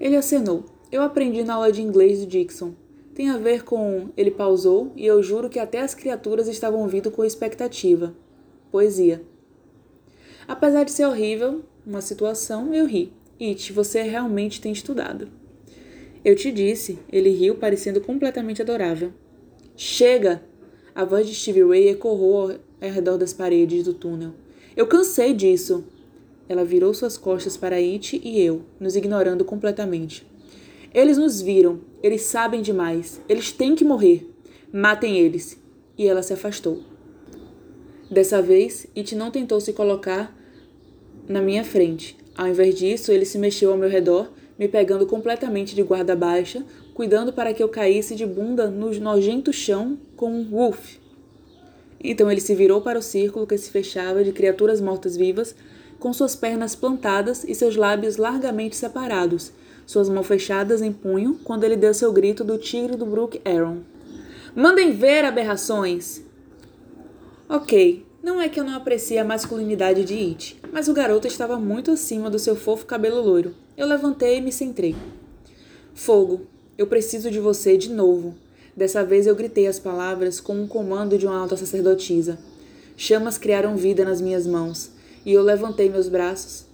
Ele 0.00 0.16
acenou. 0.16 0.64
Eu 0.90 1.02
aprendi 1.02 1.44
na 1.44 1.54
aula 1.54 1.70
de 1.70 1.80
inglês 1.80 2.18
do 2.18 2.26
Dixon. 2.26 2.72
Tem 3.14 3.30
a 3.30 3.38
ver 3.38 3.62
com. 3.62 4.08
Ele 4.16 4.32
pausou 4.32 4.90
e 4.96 5.06
eu 5.06 5.22
juro 5.22 5.48
que 5.48 5.60
até 5.60 5.80
as 5.80 5.94
criaturas 5.94 6.48
estavam 6.48 6.80
ouvindo 6.80 7.08
com 7.12 7.24
expectativa. 7.24 8.12
Poesia. 8.70 9.22
Apesar 10.46 10.84
de 10.84 10.92
ser 10.92 11.06
horrível, 11.06 11.64
uma 11.86 12.00
situação, 12.00 12.74
eu 12.74 12.86
ri. 12.86 13.12
It, 13.40 13.72
você 13.72 14.02
realmente 14.02 14.60
tem 14.60 14.70
estudado. 14.72 15.28
Eu 16.24 16.36
te 16.36 16.52
disse, 16.52 16.98
ele 17.10 17.30
riu, 17.30 17.54
parecendo 17.54 18.00
completamente 18.00 18.60
adorável. 18.60 19.12
Chega! 19.74 20.42
A 20.94 21.04
voz 21.04 21.26
de 21.26 21.34
Stevie 21.34 21.64
Ray 21.64 21.88
ecoou 21.88 22.50
ao 22.50 22.90
redor 22.90 23.16
das 23.16 23.32
paredes 23.32 23.84
do 23.84 23.94
túnel. 23.94 24.32
Eu 24.76 24.86
cansei 24.86 25.32
disso! 25.32 25.84
Ela 26.48 26.64
virou 26.64 26.92
suas 26.92 27.16
costas 27.16 27.56
para 27.56 27.76
It 27.76 28.20
e 28.22 28.40
eu, 28.40 28.62
nos 28.78 28.96
ignorando 28.96 29.44
completamente. 29.44 30.26
Eles 30.92 31.16
nos 31.16 31.40
viram, 31.40 31.80
eles 32.02 32.22
sabem 32.22 32.60
demais, 32.60 33.20
eles 33.28 33.52
têm 33.52 33.74
que 33.74 33.84
morrer. 33.84 34.28
Matem 34.72 35.16
eles! 35.16 35.58
E 35.96 36.06
ela 36.06 36.22
se 36.22 36.32
afastou. 36.32 36.82
Dessa 38.10 38.42
vez, 38.42 38.86
It 38.96 39.14
não 39.14 39.30
tentou 39.30 39.60
se 39.60 39.72
colocar 39.72 40.36
na 41.28 41.40
minha 41.40 41.64
frente. 41.64 42.16
Ao 42.36 42.48
invés 42.48 42.74
disso, 42.74 43.12
ele 43.12 43.24
se 43.24 43.38
mexeu 43.38 43.70
ao 43.70 43.78
meu 43.78 43.88
redor 43.88 44.30
me 44.60 44.68
pegando 44.68 45.06
completamente 45.06 45.74
de 45.74 45.82
guarda 45.82 46.14
baixa, 46.14 46.62
cuidando 46.92 47.32
para 47.32 47.54
que 47.54 47.62
eu 47.62 47.68
caísse 47.70 48.14
de 48.14 48.26
bunda 48.26 48.68
no 48.68 48.92
nojento 49.00 49.54
chão 49.54 49.96
com 50.14 50.30
um 50.30 50.54
woof. 50.54 51.00
Então 51.98 52.30
ele 52.30 52.42
se 52.42 52.54
virou 52.54 52.82
para 52.82 52.98
o 52.98 53.02
círculo 53.02 53.46
que 53.46 53.56
se 53.56 53.70
fechava 53.70 54.22
de 54.22 54.32
criaturas 54.32 54.78
mortas-vivas, 54.78 55.54
com 55.98 56.12
suas 56.12 56.36
pernas 56.36 56.74
plantadas 56.74 57.42
e 57.42 57.54
seus 57.54 57.74
lábios 57.74 58.18
largamente 58.18 58.76
separados, 58.76 59.50
suas 59.86 60.10
mãos 60.10 60.26
fechadas 60.26 60.82
em 60.82 60.92
punho, 60.92 61.40
quando 61.42 61.64
ele 61.64 61.76
deu 61.76 61.94
seu 61.94 62.12
grito 62.12 62.44
do 62.44 62.58
tigre 62.58 62.98
do 62.98 63.06
Brook 63.06 63.40
Aaron. 63.46 63.78
Mandem 64.54 64.92
ver, 64.92 65.24
aberrações! 65.24 66.22
Ok, 67.52 68.06
não 68.22 68.40
é 68.40 68.48
que 68.48 68.60
eu 68.60 68.64
não 68.64 68.76
aprecie 68.76 69.18
a 69.18 69.24
masculinidade 69.24 70.04
de 70.04 70.14
It, 70.14 70.60
mas 70.72 70.86
o 70.86 70.94
garoto 70.94 71.26
estava 71.26 71.58
muito 71.58 71.90
acima 71.90 72.30
do 72.30 72.38
seu 72.38 72.54
fofo 72.54 72.86
cabelo 72.86 73.20
loiro. 73.20 73.56
Eu 73.76 73.88
levantei 73.88 74.38
e 74.38 74.40
me 74.40 74.52
centrei. 74.52 74.94
Fogo, 75.92 76.42
eu 76.78 76.86
preciso 76.86 77.28
de 77.28 77.40
você 77.40 77.76
de 77.76 77.90
novo. 77.90 78.36
Dessa 78.76 79.04
vez 79.04 79.26
eu 79.26 79.34
gritei 79.34 79.66
as 79.66 79.80
palavras 79.80 80.38
com 80.38 80.54
um 80.54 80.68
comando 80.68 81.18
de 81.18 81.26
uma 81.26 81.36
alta 81.36 81.56
sacerdotisa. 81.56 82.38
Chamas 82.96 83.36
criaram 83.36 83.76
vida 83.76 84.04
nas 84.04 84.20
minhas 84.20 84.46
mãos, 84.46 84.92
e 85.26 85.32
eu 85.32 85.42
levantei 85.42 85.90
meus 85.90 86.08
braços. 86.08 86.66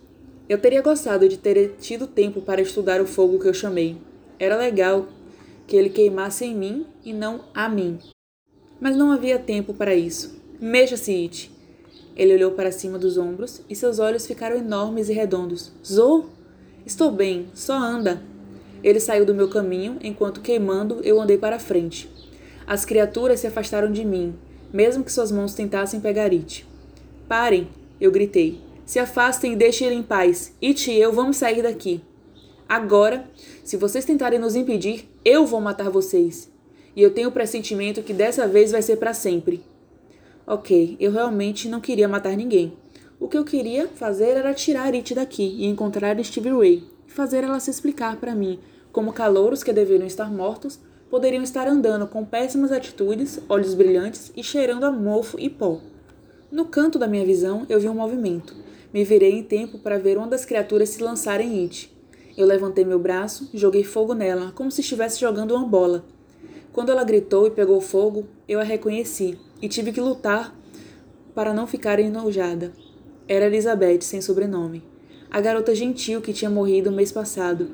Eu 0.47 0.59
teria 0.59 0.83
gostado 0.83 1.26
de 1.26 1.38
ter 1.38 1.76
tido 1.80 2.06
tempo 2.06 2.42
para 2.42 2.61
estudar 2.61 3.00
o 3.00 3.06
fogo 3.06 3.38
que 3.38 3.49
eu 3.49 3.54
chamei. 3.54 3.97
Era 4.38 4.59
legal 4.59 5.09
que 5.66 5.75
ele 5.75 5.88
queimasse 5.88 6.45
em 6.45 6.54
mim 6.54 6.87
e 7.02 7.14
não 7.14 7.47
a 7.54 7.66
mim. 7.66 7.99
Mas 8.78 8.95
não 8.95 9.11
havia 9.11 9.38
tempo 9.38 9.73
para 9.73 9.95
isso. 9.95 10.45
Mexa-se, 10.60 11.12
It. 11.12 11.52
Ele 12.16 12.34
olhou 12.34 12.52
para 12.52 12.72
cima 12.72 12.98
dos 12.98 13.18
ombros 13.18 13.60
e 13.68 13.76
seus 13.76 13.98
olhos 13.98 14.26
ficaram 14.26 14.56
enormes 14.56 15.10
e 15.10 15.12
redondos. 15.12 15.70
Zo? 15.84 16.30
Estou 16.86 17.10
bem, 17.10 17.48
só 17.52 17.75
anda. 17.75 18.22
Ele 18.82 18.98
saiu 18.98 19.26
do 19.26 19.34
meu 19.34 19.48
caminho 19.48 19.98
enquanto, 20.02 20.40
queimando, 20.40 21.00
eu 21.02 21.20
andei 21.20 21.36
para 21.36 21.58
frente. 21.58 22.08
As 22.66 22.84
criaturas 22.84 23.40
se 23.40 23.46
afastaram 23.46 23.92
de 23.92 24.04
mim, 24.04 24.34
mesmo 24.72 25.04
que 25.04 25.12
suas 25.12 25.30
mãos 25.30 25.54
tentassem 25.54 26.00
pegar 26.00 26.30
It. 26.30 26.66
Parem! 27.28 27.68
Eu 28.00 28.10
gritei. 28.10 28.60
Se 28.84 28.98
afastem 28.98 29.52
e 29.52 29.56
deixem 29.56 29.88
ele 29.88 29.96
em 29.96 30.02
paz. 30.02 30.54
It 30.62 30.90
e 30.90 30.98
eu 30.98 31.12
vamos 31.12 31.36
sair 31.36 31.62
daqui. 31.62 32.00
Agora, 32.68 33.28
se 33.62 33.76
vocês 33.76 34.04
tentarem 34.04 34.38
nos 34.38 34.56
impedir, 34.56 35.08
eu 35.25 35.44
vou 35.44 35.60
matar 35.60 35.90
vocês. 35.90 36.50
E 36.94 37.02
eu 37.02 37.10
tenho 37.10 37.28
o 37.28 37.32
pressentimento 37.32 38.02
que 38.02 38.12
dessa 38.12 38.48
vez 38.48 38.72
vai 38.72 38.80
ser 38.80 38.96
para 38.96 39.12
sempre. 39.12 39.62
Ok, 40.49 40.97
eu 41.00 41.11
realmente 41.11 41.69
não 41.69 41.81
queria 41.81 42.07
matar 42.07 42.37
ninguém. 42.37 42.73
O 43.19 43.26
que 43.26 43.37
eu 43.37 43.45
queria 43.45 43.88
fazer 43.88 44.37
era 44.37 44.55
tirar 44.55 44.95
It 44.95 45.12
daqui 45.12 45.43
e 45.43 45.67
encontrar 45.67 46.23
Stevie 46.23 46.53
Ray 46.53 46.85
e 47.09 47.11
fazer 47.11 47.43
ela 47.43 47.59
se 47.59 47.69
explicar 47.69 48.17
para 48.17 48.33
mim 48.33 48.61
como 48.93 49.12
calouros 49.12 49.65
que 49.65 49.73
deveriam 49.73 50.07
estar 50.07 50.33
mortos 50.33 50.79
poderiam 51.11 51.43
estar 51.43 51.67
andando 51.67 52.07
com 52.07 52.25
péssimas 52.25 52.71
atitudes, 52.71 53.41
olhos 53.49 53.75
brilhantes 53.75 54.31
e 54.37 54.43
cheirando 54.45 54.85
a 54.85 54.93
mofo 54.93 55.37
e 55.41 55.50
pó. 55.50 55.81
No 56.49 56.67
canto 56.67 56.97
da 56.97 57.09
minha 57.09 57.26
visão, 57.26 57.67
eu 57.69 57.81
vi 57.81 57.88
um 57.88 57.95
movimento. 57.95 58.55
Me 58.95 59.03
virei 59.03 59.33
em 59.33 59.43
tempo 59.43 59.81
para 59.81 59.99
ver 59.99 60.17
uma 60.17 60.29
das 60.29 60.45
criaturas 60.45 60.91
se 60.91 61.03
lançarem 61.03 61.59
em 61.59 61.65
It. 61.65 61.93
Eu 62.37 62.47
levantei 62.47 62.85
meu 62.85 63.00
braço 63.00 63.50
e 63.53 63.59
joguei 63.59 63.83
fogo 63.83 64.15
nela, 64.15 64.53
como 64.55 64.71
se 64.71 64.81
estivesse 64.81 65.21
jogando 65.21 65.57
uma 65.57 65.67
bola. 65.67 66.05
Quando 66.76 66.92
ela 66.92 67.04
gritou 67.04 67.47
e 67.47 67.50
pegou 67.50 67.80
fogo, 67.80 68.28
eu 68.47 68.61
a 68.61 68.62
reconheci 68.62 69.38
e 69.62 69.66
tive 69.66 69.92
que 69.92 70.00
lutar 70.00 70.54
para 71.35 71.54
não 71.54 71.66
ficar 71.66 71.99
enojada. 71.99 72.71
Era 73.26 73.47
Elizabeth, 73.47 74.02
sem 74.02 74.21
sobrenome. 74.21 74.85
A 75.30 75.40
garota 75.40 75.75
gentil 75.75 76.21
que 76.21 76.35
tinha 76.35 76.50
morrido 76.50 76.92
mês 76.92 77.11
passado. 77.11 77.71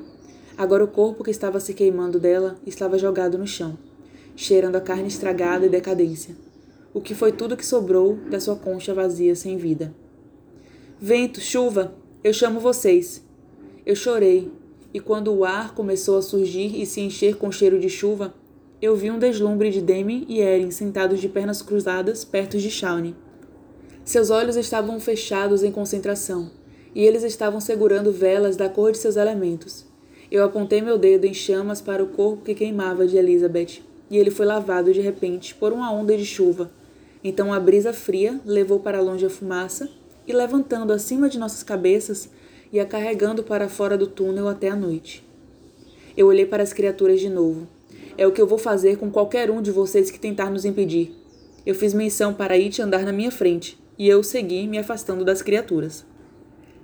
Agora 0.57 0.85
o 0.85 0.87
corpo 0.87 1.21
que 1.21 1.31
estava 1.31 1.59
se 1.59 1.73
queimando 1.73 2.17
dela 2.17 2.55
estava 2.65 2.97
jogado 2.97 3.37
no 3.37 3.45
chão, 3.45 3.77
cheirando 4.37 4.77
a 4.77 4.81
carne 4.81 5.09
estragada 5.09 5.65
e 5.65 5.69
decadência. 5.69 6.33
O 6.93 7.01
que 7.01 7.13
foi 7.13 7.33
tudo 7.33 7.57
que 7.57 7.65
sobrou 7.65 8.15
da 8.31 8.39
sua 8.39 8.55
concha 8.55 8.93
vazia 8.93 9.35
sem 9.35 9.57
vida. 9.57 9.93
Vento, 10.97 11.41
chuva, 11.41 11.93
eu 12.23 12.31
chamo 12.31 12.61
vocês. 12.61 13.21
Eu 13.85 13.97
chorei, 13.97 14.49
e 14.93 15.01
quando 15.01 15.33
o 15.33 15.43
ar 15.43 15.75
começou 15.75 16.17
a 16.17 16.21
surgir 16.21 16.81
e 16.81 16.85
se 16.85 17.01
encher 17.01 17.35
com 17.35 17.51
cheiro 17.51 17.77
de 17.77 17.89
chuva, 17.89 18.33
eu 18.83 18.97
vi 18.97 19.09
um 19.09 19.17
deslumbre 19.17 19.69
de 19.69 19.79
Demi 19.79 20.25
e 20.27 20.41
Erin 20.41 20.69
sentados 20.69 21.21
de 21.21 21.29
pernas 21.29 21.61
cruzadas 21.61 22.25
perto 22.25 22.57
de 22.57 22.69
Shawnee. 22.69 23.15
Seus 24.03 24.29
olhos 24.29 24.57
estavam 24.57 24.99
fechados 24.99 25.63
em 25.63 25.71
concentração, 25.71 26.51
e 26.93 27.01
eles 27.01 27.23
estavam 27.23 27.61
segurando 27.61 28.11
velas 28.11 28.57
da 28.57 28.67
cor 28.67 28.91
de 28.91 28.97
seus 28.97 29.15
elementos. 29.15 29.85
Eu 30.29 30.43
apontei 30.43 30.81
meu 30.81 30.97
dedo 30.97 31.23
em 31.23 31.33
chamas 31.33 31.79
para 31.79 32.03
o 32.03 32.07
corpo 32.07 32.43
que 32.43 32.53
queimava 32.53 33.07
de 33.07 33.15
Elizabeth, 33.15 33.81
e 34.11 34.17
ele 34.17 34.29
foi 34.29 34.45
lavado 34.45 34.91
de 34.91 34.99
repente 34.99 35.55
por 35.55 35.71
uma 35.71 35.89
onda 35.89 36.17
de 36.17 36.25
chuva. 36.25 36.69
Então 37.23 37.53
a 37.53 37.61
brisa 37.61 37.93
fria 37.93 38.37
levou 38.45 38.81
para 38.81 38.99
longe 38.99 39.25
a 39.25 39.29
fumaça, 39.29 39.89
e 40.27 40.33
levantando 40.33 40.91
acima 40.91 41.29
de 41.29 41.39
nossas 41.39 41.63
cabeças, 41.63 42.29
ia 42.69 42.85
carregando 42.85 43.43
para 43.43 43.69
fora 43.69 43.97
do 43.97 44.07
túnel 44.07 44.49
até 44.49 44.67
a 44.67 44.75
noite. 44.75 45.25
Eu 46.17 46.27
olhei 46.27 46.45
para 46.45 46.61
as 46.61 46.73
criaturas 46.73 47.21
de 47.21 47.29
novo. 47.29 47.65
É 48.15 48.27
o 48.27 48.31
que 48.31 48.41
eu 48.41 48.45
vou 48.45 48.59
fazer 48.59 48.97
com 48.97 49.09
qualquer 49.09 49.49
um 49.49 49.61
de 49.61 49.71
vocês 49.71 50.11
que 50.11 50.19
tentar 50.19 50.51
nos 50.51 50.65
impedir. 50.65 51.15
Eu 51.65 51.73
fiz 51.73 51.93
menção 51.93 52.33
para 52.33 52.53
It 52.53 52.81
andar 52.81 53.03
na 53.03 53.11
minha 53.11 53.31
frente, 53.31 53.81
e 53.97 54.07
eu 54.07 54.23
segui 54.23 54.67
me 54.67 54.77
afastando 54.77 55.25
das 55.25 55.41
criaturas. 55.41 56.05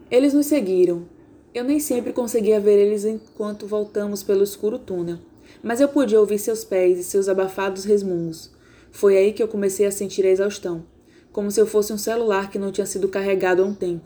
Eles 0.09 0.33
nos 0.33 0.47
seguiram. 0.47 1.07
Eu 1.53 1.63
nem 1.63 1.79
sempre 1.79 2.13
conseguia 2.13 2.59
ver 2.59 2.79
eles 2.79 3.05
enquanto 3.05 3.67
voltamos 3.67 4.23
pelo 4.23 4.43
escuro 4.43 4.79
túnel, 4.79 5.19
mas 5.61 5.79
eu 5.79 5.87
podia 5.87 6.19
ouvir 6.19 6.39
seus 6.39 6.63
pés 6.63 6.97
e 6.97 7.03
seus 7.03 7.27
abafados 7.27 7.85
resmungos. 7.85 8.51
Foi 8.91 9.15
aí 9.17 9.33
que 9.33 9.43
eu 9.43 9.47
comecei 9.47 9.85
a 9.85 9.91
sentir 9.91 10.25
a 10.25 10.29
exaustão, 10.29 10.83
como 11.31 11.51
se 11.51 11.59
eu 11.59 11.67
fosse 11.67 11.93
um 11.93 11.97
celular 11.97 12.49
que 12.49 12.57
não 12.57 12.71
tinha 12.71 12.87
sido 12.87 13.07
carregado 13.07 13.61
há 13.61 13.65
um 13.65 13.73
tempo, 13.73 14.05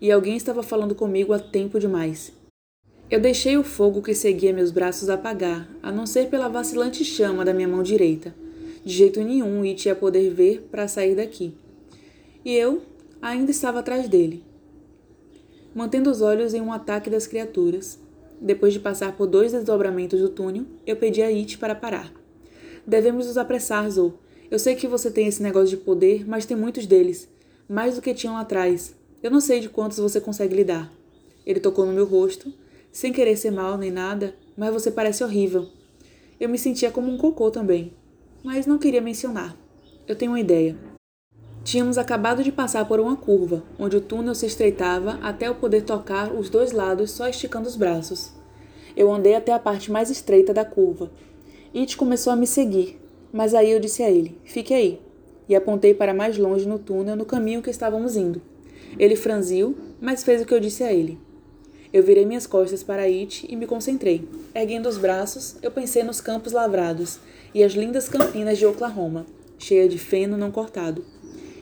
e 0.00 0.10
alguém 0.10 0.36
estava 0.36 0.62
falando 0.62 0.94
comigo 0.94 1.32
há 1.34 1.38
tempo 1.38 1.78
demais. 1.78 2.32
Eu 3.10 3.20
deixei 3.20 3.56
o 3.56 3.64
fogo 3.64 4.02
que 4.02 4.14
seguia 4.14 4.52
meus 4.52 4.70
braços 4.70 5.08
apagar, 5.08 5.68
a 5.82 5.92
não 5.92 6.06
ser 6.06 6.28
pela 6.28 6.48
vacilante 6.48 7.04
chama 7.04 7.44
da 7.44 7.52
minha 7.52 7.68
mão 7.68 7.82
direita. 7.82 8.34
De 8.84 8.92
jeito 8.92 9.20
nenhum 9.20 9.62
It 9.62 9.86
ia 9.86 9.94
poder 9.94 10.30
ver 10.30 10.68
para 10.70 10.88
sair 10.88 11.14
daqui 11.14 11.54
e 12.44 12.54
eu 12.54 12.82
ainda 13.22 13.50
estava 13.50 13.80
atrás 13.80 14.08
dele. 14.08 14.44
Mantendo 15.74 16.10
os 16.10 16.20
olhos 16.20 16.52
em 16.54 16.60
um 16.60 16.72
ataque 16.72 17.08
das 17.08 17.26
criaturas, 17.26 17.98
depois 18.40 18.72
de 18.72 18.78
passar 18.78 19.16
por 19.16 19.26
dois 19.26 19.52
desdobramentos 19.52 20.20
do 20.20 20.28
túnel, 20.28 20.66
eu 20.86 20.96
pedi 20.96 21.22
a 21.22 21.28
It 21.28 21.58
para 21.58 21.74
parar. 21.74 22.12
Devemos 22.86 23.26
nos 23.26 23.38
apressar, 23.38 23.90
Zou. 23.90 24.18
Eu 24.50 24.58
sei 24.58 24.74
que 24.74 24.86
você 24.86 25.10
tem 25.10 25.26
esse 25.26 25.42
negócio 25.42 25.76
de 25.76 25.82
poder, 25.82 26.28
mas 26.28 26.44
tem 26.44 26.56
muitos 26.56 26.86
deles. 26.86 27.26
Mais 27.66 27.96
do 27.96 28.02
que 28.02 28.12
tinham 28.12 28.34
lá 28.34 28.42
atrás. 28.42 28.94
Eu 29.22 29.30
não 29.30 29.40
sei 29.40 29.58
de 29.58 29.70
quantos 29.70 29.98
você 29.98 30.20
consegue 30.20 30.54
lidar. 30.54 30.92
Ele 31.46 31.58
tocou 31.58 31.86
no 31.86 31.92
meu 31.92 32.04
rosto, 32.04 32.52
sem 32.94 33.12
querer 33.12 33.36
ser 33.36 33.50
mal 33.50 33.76
nem 33.76 33.90
nada, 33.90 34.36
mas 34.56 34.72
você 34.72 34.88
parece 34.88 35.24
horrível. 35.24 35.66
Eu 36.38 36.48
me 36.48 36.56
sentia 36.56 36.92
como 36.92 37.10
um 37.10 37.18
cocô 37.18 37.50
também, 37.50 37.92
mas 38.44 38.66
não 38.66 38.78
queria 38.78 39.00
mencionar. 39.00 39.56
Eu 40.06 40.14
tenho 40.14 40.30
uma 40.30 40.38
ideia. 40.38 40.76
Tínhamos 41.64 41.98
acabado 41.98 42.44
de 42.44 42.52
passar 42.52 42.86
por 42.86 43.00
uma 43.00 43.16
curva, 43.16 43.64
onde 43.80 43.96
o 43.96 44.00
túnel 44.00 44.32
se 44.32 44.46
estreitava 44.46 45.18
até 45.22 45.48
eu 45.48 45.56
poder 45.56 45.82
tocar 45.82 46.32
os 46.32 46.48
dois 46.48 46.70
lados 46.70 47.10
só 47.10 47.26
esticando 47.26 47.66
os 47.66 47.74
braços. 47.74 48.32
Eu 48.96 49.12
andei 49.12 49.34
até 49.34 49.52
a 49.52 49.58
parte 49.58 49.90
mais 49.90 50.08
estreita 50.08 50.54
da 50.54 50.64
curva. 50.64 51.10
It 51.74 51.96
começou 51.96 52.32
a 52.32 52.36
me 52.36 52.46
seguir, 52.46 53.00
mas 53.32 53.54
aí 53.54 53.72
eu 53.72 53.80
disse 53.80 54.04
a 54.04 54.10
ele: 54.10 54.38
Fique 54.44 54.72
aí. 54.72 55.00
E 55.48 55.56
apontei 55.56 55.94
para 55.94 56.14
mais 56.14 56.38
longe 56.38 56.66
no 56.68 56.78
túnel, 56.78 57.16
no 57.16 57.24
caminho 57.24 57.60
que 57.60 57.70
estávamos 57.70 58.14
indo. 58.14 58.40
Ele 58.96 59.16
franziu, 59.16 59.76
mas 60.00 60.22
fez 60.22 60.40
o 60.40 60.46
que 60.46 60.54
eu 60.54 60.60
disse 60.60 60.84
a 60.84 60.92
ele. 60.92 61.18
Eu 61.94 62.02
virei 62.02 62.26
minhas 62.26 62.44
costas 62.44 62.82
para 62.82 63.02
It 63.02 63.46
e 63.48 63.54
me 63.54 63.68
concentrei. 63.68 64.28
Erguendo 64.52 64.88
os 64.88 64.98
braços, 64.98 65.54
eu 65.62 65.70
pensei 65.70 66.02
nos 66.02 66.20
campos 66.20 66.52
lavrados 66.52 67.20
e 67.54 67.62
as 67.62 67.74
lindas 67.74 68.08
campinas 68.08 68.58
de 68.58 68.66
Oklahoma, 68.66 69.24
cheia 69.56 69.88
de 69.88 69.96
feno 69.96 70.36
não 70.36 70.50
cortado. 70.50 71.04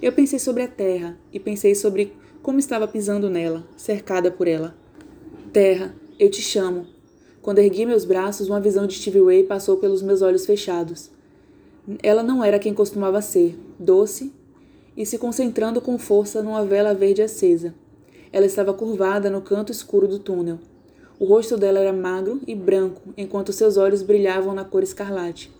Eu 0.00 0.10
pensei 0.10 0.38
sobre 0.38 0.62
a 0.62 0.68
terra 0.68 1.18
e 1.30 1.38
pensei 1.38 1.74
sobre 1.74 2.14
como 2.42 2.58
estava 2.58 2.88
pisando 2.88 3.28
nela, 3.28 3.62
cercada 3.76 4.30
por 4.30 4.48
ela. 4.48 4.74
Terra, 5.52 5.94
eu 6.18 6.30
te 6.30 6.40
chamo. 6.40 6.86
Quando 7.42 7.58
ergui 7.58 7.84
meus 7.84 8.06
braços, 8.06 8.48
uma 8.48 8.58
visão 8.58 8.86
de 8.86 8.94
Stevie 8.94 9.22
Ray 9.22 9.42
passou 9.44 9.76
pelos 9.76 10.00
meus 10.00 10.22
olhos 10.22 10.46
fechados. 10.46 11.10
Ela 12.02 12.22
não 12.22 12.42
era 12.42 12.58
quem 12.58 12.72
costumava 12.72 13.20
ser, 13.20 13.54
doce 13.78 14.32
e 14.96 15.04
se 15.04 15.18
concentrando 15.18 15.78
com 15.78 15.98
força 15.98 16.42
numa 16.42 16.64
vela 16.64 16.94
verde 16.94 17.20
acesa. 17.20 17.74
Ela 18.32 18.46
estava 18.46 18.72
curvada 18.72 19.28
no 19.28 19.42
canto 19.42 19.70
escuro 19.70 20.08
do 20.08 20.18
túnel. 20.18 20.58
O 21.18 21.24
rosto 21.24 21.56
dela 21.56 21.78
era 21.78 21.92
magro 21.92 22.40
e 22.46 22.54
branco, 22.54 23.12
enquanto 23.16 23.52
seus 23.52 23.76
olhos 23.76 24.02
brilhavam 24.02 24.54
na 24.54 24.64
cor 24.64 24.82
escarlate 24.82 25.52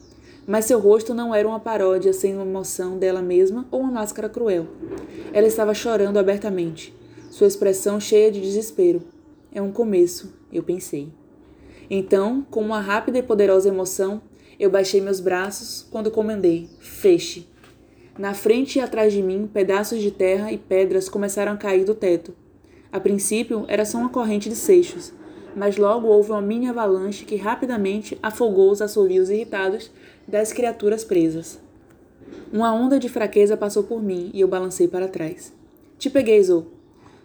mas 0.47 0.65
seu 0.65 0.79
rosto 0.79 1.15
não 1.15 1.35
era 1.35 1.47
uma 1.47 1.61
paródia 1.61 2.13
sem 2.13 2.35
uma 2.35 2.45
emoção 2.45 2.99
dela 2.99 3.23
mesma 3.23 3.67
ou 3.71 3.81
uma 3.81 3.93
máscara 3.93 4.29
cruel. 4.29 4.67
Ela 5.33 5.47
estava 5.47 5.75
chorando 5.75 6.19
abertamente, 6.19 6.95
sua 7.31 7.47
expressão 7.47 8.01
cheia 8.01 8.31
de 8.31 8.41
desespero. 8.41 9.03
É 9.53 9.63
um 9.63 9.73
começo, 9.73 10.33
eu 10.53 10.63
pensei. 10.63 11.09
Então, 11.89 12.45
com 12.51 12.61
uma 12.61 12.81
rápida 12.81 13.19
e 13.19 13.23
poderosa 13.23 13.69
emoção, 13.69 14.23
eu 14.59 14.71
baixei 14.71 15.01
meus 15.01 15.21
braços 15.21 15.87
quando 15.91 16.11
comandei: 16.11 16.69
feche. 16.81 17.49
Na 18.19 18.35
frente 18.35 18.79
e 18.79 18.83
atrás 18.83 19.13
de 19.13 19.23
mim, 19.23 19.49
pedaços 19.53 20.01
de 20.01 20.11
terra 20.11 20.53
e 20.53 20.59
pedras 20.59 21.09
começaram 21.09 21.53
a 21.53 21.57
cair 21.57 21.85
do 21.85 21.95
teto. 21.95 22.35
A 22.93 23.01
princípio, 23.01 23.65
era 23.69 23.87
só 23.87 23.97
uma 23.97 24.11
corrente 24.11 24.51
de 24.51 24.55
seixos, 24.55 25.15
mas 25.57 25.79
logo 25.79 26.07
houve 26.09 26.31
uma 26.31 26.43
mini 26.43 26.69
avalanche 26.69 27.25
que 27.25 27.37
rapidamente 27.37 28.19
afogou 28.23 28.71
os 28.71 28.83
assovios 28.83 29.31
irritados 29.31 29.91
das 30.29 30.53
criaturas 30.53 31.03
presas. 31.03 31.59
Uma 32.53 32.73
onda 32.75 32.99
de 32.99 33.09
fraqueza 33.09 33.57
passou 33.57 33.83
por 33.83 34.03
mim 34.03 34.31
e 34.35 34.43
eu 34.43 34.49
balancei 34.49 34.87
para 34.87 35.09
trás. 35.09 35.55
Te 35.99 36.11
peguei, 36.11 36.43
Zou. 36.43 36.67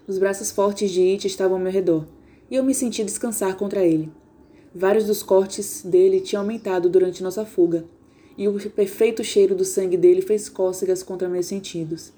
Os 0.08 0.18
braços 0.18 0.52
fortes 0.52 0.90
de 0.90 1.02
It 1.02 1.28
estavam 1.28 1.58
ao 1.58 1.64
meu 1.64 1.72
redor, 1.72 2.06
e 2.50 2.56
eu 2.56 2.64
me 2.64 2.74
senti 2.74 3.04
descansar 3.04 3.58
contra 3.58 3.84
ele. 3.84 4.10
Vários 4.74 5.06
dos 5.06 5.22
cortes 5.22 5.82
dele 5.84 6.22
tinham 6.22 6.42
aumentado 6.42 6.90
durante 6.90 7.22
nossa 7.22 7.46
fuga, 7.46 7.84
e 8.38 8.48
o 8.48 8.58
perfeito 8.70 9.22
cheiro 9.22 9.54
do 9.54 9.66
sangue 9.66 9.98
dele 9.98 10.22
fez 10.22 10.48
cócegas 10.48 11.04
contra 11.04 11.28
meus 11.28 11.48
sentidos. 11.48 12.14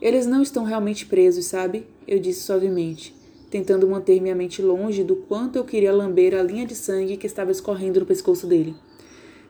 Eles 0.00 0.26
não 0.26 0.42
estão 0.42 0.64
realmente 0.64 1.06
presos, 1.06 1.46
sabe? 1.46 1.86
Eu 2.10 2.18
disse 2.18 2.40
suavemente, 2.40 3.14
tentando 3.48 3.86
manter 3.86 4.20
minha 4.20 4.34
mente 4.34 4.60
longe 4.60 5.04
do 5.04 5.14
quanto 5.14 5.54
eu 5.54 5.64
queria 5.64 5.92
lamber 5.92 6.34
a 6.34 6.42
linha 6.42 6.66
de 6.66 6.74
sangue 6.74 7.16
que 7.16 7.24
estava 7.24 7.52
escorrendo 7.52 8.00
no 8.00 8.06
pescoço 8.06 8.48
dele. 8.48 8.74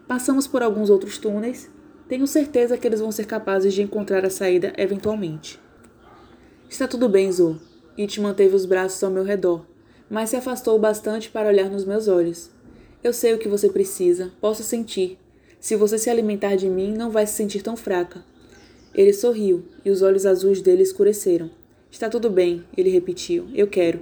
Passamos 0.06 0.46
por 0.46 0.62
alguns 0.62 0.90
outros 0.90 1.16
túneis. 1.16 1.70
Tenho 2.06 2.26
certeza 2.26 2.76
que 2.76 2.86
eles 2.86 3.00
vão 3.00 3.10
ser 3.10 3.24
capazes 3.24 3.72
de 3.72 3.80
encontrar 3.80 4.26
a 4.26 4.30
saída 4.30 4.74
eventualmente. 4.76 5.58
Está 6.68 6.86
tudo 6.86 7.08
bem, 7.08 7.32
Zo. 7.32 7.58
It 7.98 8.20
manteve 8.20 8.54
os 8.54 8.66
braços 8.66 9.02
ao 9.02 9.10
meu 9.10 9.24
redor, 9.24 9.64
mas 10.10 10.28
se 10.28 10.36
afastou 10.36 10.78
bastante 10.78 11.30
para 11.30 11.48
olhar 11.48 11.70
nos 11.70 11.86
meus 11.86 12.08
olhos. 12.08 12.50
Eu 13.02 13.14
sei 13.14 13.32
o 13.32 13.38
que 13.38 13.48
você 13.48 13.70
precisa, 13.70 14.32
posso 14.38 14.62
sentir. 14.62 15.18
Se 15.58 15.76
você 15.76 15.96
se 15.96 16.10
alimentar 16.10 16.56
de 16.56 16.68
mim, 16.68 16.92
não 16.92 17.10
vai 17.10 17.26
se 17.26 17.32
sentir 17.32 17.62
tão 17.62 17.74
fraca. 17.74 18.22
Ele 18.94 19.14
sorriu 19.14 19.64
e 19.82 19.90
os 19.90 20.02
olhos 20.02 20.26
azuis 20.26 20.60
dele 20.60 20.82
escureceram. 20.82 21.58
Está 21.90 22.08
tudo 22.08 22.30
bem, 22.30 22.64
ele 22.76 22.88
repetiu. 22.88 23.48
Eu 23.54 23.66
quero. 23.66 24.00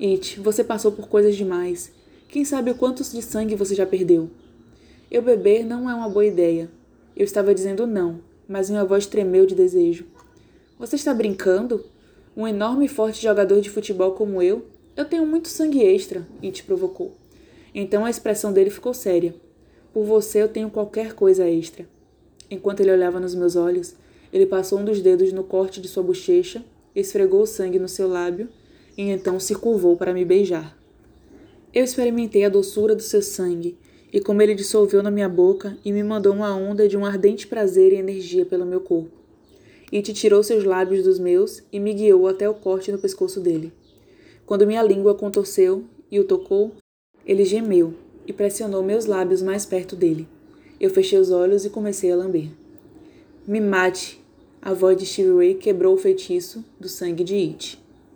It, 0.00 0.38
você 0.40 0.62
passou 0.62 0.92
por 0.92 1.08
coisas 1.08 1.34
demais. 1.34 1.90
Quem 2.28 2.44
sabe 2.44 2.70
o 2.70 2.74
quanto 2.74 3.02
de 3.02 3.22
sangue 3.22 3.54
você 3.54 3.74
já 3.74 3.86
perdeu? 3.86 4.28
Eu 5.10 5.22
beber 5.22 5.64
não 5.64 5.88
é 5.88 5.94
uma 5.94 6.08
boa 6.08 6.26
ideia. 6.26 6.70
Eu 7.16 7.24
estava 7.24 7.54
dizendo 7.54 7.86
não, 7.86 8.20
mas 8.46 8.68
minha 8.68 8.84
voz 8.84 9.06
tremeu 9.06 9.46
de 9.46 9.54
desejo. 9.54 10.04
Você 10.78 10.96
está 10.96 11.14
brincando? 11.14 11.84
Um 12.36 12.46
enorme 12.46 12.84
e 12.84 12.88
forte 12.88 13.22
jogador 13.22 13.62
de 13.62 13.70
futebol 13.70 14.12
como 14.12 14.42
eu? 14.42 14.66
Eu 14.94 15.06
tenho 15.06 15.24
muito 15.24 15.48
sangue 15.48 15.82
extra, 15.82 16.26
It 16.42 16.62
provocou. 16.64 17.14
Então 17.74 18.04
a 18.04 18.10
expressão 18.10 18.52
dele 18.52 18.68
ficou 18.68 18.92
séria. 18.92 19.34
Por 19.94 20.04
você 20.04 20.42
eu 20.42 20.48
tenho 20.48 20.68
qualquer 20.68 21.14
coisa 21.14 21.48
extra. 21.48 21.86
Enquanto 22.50 22.80
ele 22.80 22.92
olhava 22.92 23.18
nos 23.18 23.34
meus 23.34 23.56
olhos, 23.56 23.94
ele 24.36 24.44
passou 24.44 24.78
um 24.78 24.84
dos 24.84 25.00
dedos 25.00 25.32
no 25.32 25.42
corte 25.42 25.80
de 25.80 25.88
sua 25.88 26.02
bochecha, 26.02 26.62
esfregou 26.94 27.40
o 27.40 27.46
sangue 27.46 27.78
no 27.78 27.88
seu 27.88 28.06
lábio 28.06 28.50
e 28.94 29.00
então 29.04 29.40
se 29.40 29.54
curvou 29.54 29.96
para 29.96 30.12
me 30.12 30.26
beijar. 30.26 30.76
Eu 31.72 31.82
experimentei 31.82 32.44
a 32.44 32.50
doçura 32.50 32.94
do 32.94 33.00
seu 33.00 33.22
sangue 33.22 33.78
e 34.12 34.20
como 34.20 34.42
ele 34.42 34.54
dissolveu 34.54 35.02
na 35.02 35.10
minha 35.10 35.26
boca 35.26 35.78
e 35.82 35.90
me 35.90 36.02
mandou 36.02 36.34
uma 36.34 36.54
onda 36.54 36.86
de 36.86 36.98
um 36.98 37.06
ardente 37.06 37.46
prazer 37.46 37.94
e 37.94 37.96
energia 37.96 38.44
pelo 38.44 38.66
meu 38.66 38.78
corpo. 38.78 39.10
It 39.90 40.12
tirou 40.12 40.42
seus 40.42 40.64
lábios 40.64 41.02
dos 41.02 41.18
meus 41.18 41.62
e 41.72 41.80
me 41.80 41.94
guiou 41.94 42.28
até 42.28 42.46
o 42.46 42.52
corte 42.52 42.92
no 42.92 42.98
pescoço 42.98 43.40
dele. 43.40 43.72
Quando 44.44 44.66
minha 44.66 44.82
língua 44.82 45.14
contorceu 45.14 45.82
e 46.10 46.20
o 46.20 46.24
tocou, 46.24 46.72
ele 47.24 47.46
gemeu 47.46 47.94
e 48.26 48.34
pressionou 48.34 48.82
meus 48.82 49.06
lábios 49.06 49.40
mais 49.40 49.64
perto 49.64 49.96
dele. 49.96 50.28
Eu 50.78 50.90
fechei 50.90 51.18
os 51.18 51.30
olhos 51.30 51.64
e 51.64 51.70
comecei 51.70 52.12
a 52.12 52.16
lamber. 52.16 52.50
Me 53.48 53.60
mate! 53.60 54.25
A 54.66 54.74
voz 54.74 54.96
de 54.96 55.22
Ray 55.32 55.54
quebrou 55.54 55.94
o 55.94 55.96
feitiço 55.96 56.64
do 56.80 56.88
sangue 56.88 57.22
de 57.22 57.36
It. 57.36 57.78